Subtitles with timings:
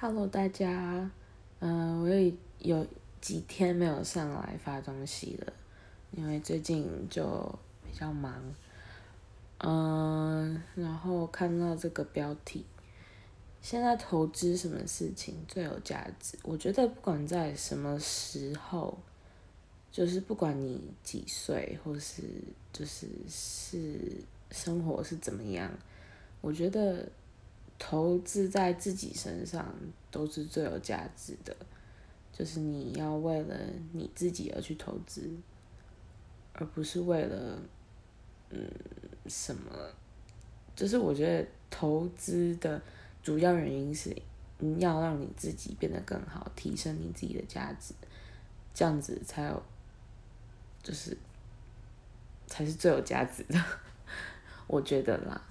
[0.00, 1.10] Hello，大家，
[1.58, 2.86] 嗯、我有有
[3.20, 5.52] 几天没有上来发东西了，
[6.12, 7.26] 因为最近就
[7.84, 8.40] 比较忙，
[9.58, 12.64] 嗯、然后看到这个标题，
[13.60, 16.38] 现在投资什么事情最有价值？
[16.44, 18.96] 我觉得不管在什么时候，
[19.90, 22.22] 就是不管你几岁，或是
[22.72, 23.98] 就是是
[24.52, 25.68] 生活是怎么样，
[26.40, 27.08] 我觉得
[27.78, 29.74] 投资在自己身上
[30.10, 31.56] 都是最有价值的。
[32.32, 33.56] 就是你要为了
[33.92, 35.28] 你自己而去投资，
[36.52, 37.58] 而不是为了
[38.50, 38.70] 嗯
[39.26, 39.72] 什么。
[40.76, 42.80] 就是我觉得投资的
[43.20, 44.16] 主要原因是
[44.58, 47.92] 你要让你自己变得更好，提升你自己的价值，
[48.72, 49.60] 这样子才有，
[50.80, 51.16] 就是
[52.46, 53.60] 才是最有价值的，
[54.68, 55.42] 我觉得啦，